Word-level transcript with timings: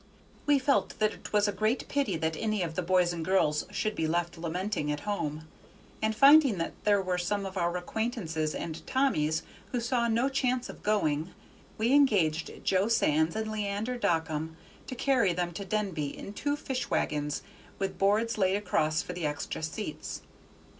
We 0.47 0.57
felt 0.57 0.97
that 0.97 1.13
it 1.13 1.31
was 1.31 1.47
a 1.47 1.51
great 1.51 1.87
pity 1.87 2.17
that 2.17 2.35
any 2.35 2.63
of 2.63 2.73
the 2.73 2.81
boys 2.81 3.13
and 3.13 3.23
girls 3.23 3.67
should 3.69 3.93
be 3.93 4.07
left 4.07 4.35
lamenting 4.35 4.91
at 4.91 5.01
home, 5.01 5.47
and 6.01 6.15
finding 6.15 6.57
that 6.57 6.71
there 6.85 6.99
were 7.03 7.19
some 7.19 7.45
of 7.45 7.55
our 7.55 7.77
acquaintances 7.77 8.55
and 8.55 8.81
Tommy's 8.87 9.43
who 9.71 9.79
saw 9.79 10.07
no 10.07 10.27
chance 10.27 10.69
of 10.69 10.81
going, 10.81 11.35
we 11.77 11.93
engaged 11.93 12.63
Jo 12.63 12.87
Sands 12.87 13.35
and 13.35 13.51
Leander 13.51 13.95
Dockum 13.95 14.57
to 14.87 14.95
carry 14.95 15.33
them 15.33 15.51
to 15.51 15.63
Denby 15.63 16.17
in 16.17 16.33
two 16.33 16.55
fish 16.55 16.89
wagons, 16.89 17.43
with 17.77 17.99
boards 17.99 18.39
laid 18.39 18.55
across 18.55 19.03
for 19.03 19.13
the 19.13 19.27
extra 19.27 19.61
seats. 19.61 20.23